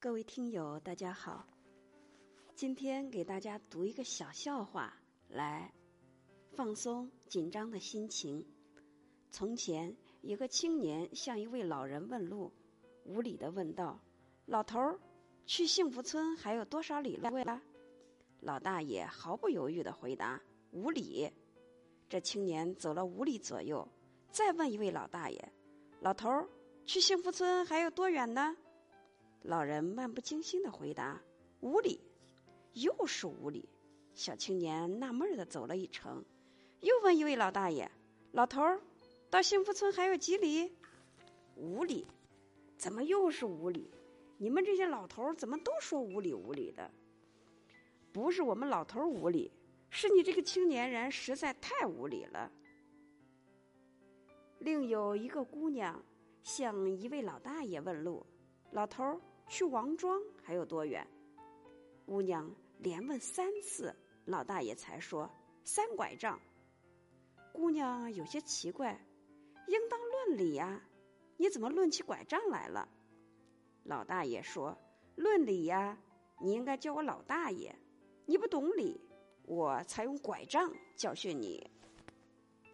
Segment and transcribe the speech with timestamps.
[0.00, 1.44] 各位听友，大家好。
[2.54, 4.94] 今天给大家读一个小笑话，
[5.28, 5.72] 来
[6.52, 8.46] 放松紧张的心情。
[9.32, 12.52] 从前，有个青年向一位老人问路，
[13.06, 13.98] 无礼的问道
[14.46, 15.00] ：“老头儿，
[15.46, 17.60] 去幸福村还有多少里路啊？”
[18.38, 20.40] 老大爷毫不犹豫的回答
[20.70, 21.28] ：“五里。”
[22.08, 23.88] 这青年走了五里左右，
[24.30, 25.52] 再问一位老大爷
[25.98, 26.48] ：“老头儿，
[26.86, 28.56] 去幸福村还有多远呢？”
[29.42, 31.20] 老人漫不经心的回答
[31.60, 32.00] ：“五里。”
[32.74, 33.68] 又是五里。
[34.14, 36.24] 小青年纳闷的走了一程，
[36.80, 37.90] 又问一位老大爷
[38.32, 38.80] ：“老头儿，
[39.30, 40.72] 到幸福村还有几里
[41.56, 42.06] ？”“五里。
[42.76, 43.90] ”“怎么又是五里？
[44.36, 46.90] 你们这些老头儿怎么都说五里五里的
[48.12, 49.50] ？”“不是我们老头儿无礼，
[49.90, 52.50] 是你这个青年人实在太无礼了。”
[54.60, 56.02] 另有一个姑娘
[56.42, 58.26] 向一位老大爷问路
[58.70, 61.06] ：“老头儿，去王庄还有多远？”
[62.06, 65.30] 姑娘连问三次，老大爷才说
[65.64, 66.40] 三拐杖。
[67.52, 68.98] 姑娘有些奇怪，
[69.66, 70.82] 应当论理呀，
[71.36, 72.88] 你怎么论起拐杖来了？
[73.84, 74.76] 老大爷说
[75.16, 75.98] ：“论理呀，
[76.40, 77.74] 你应该叫我老大爷，
[78.26, 79.00] 你不懂理，
[79.44, 81.70] 我才用拐杖教训你。”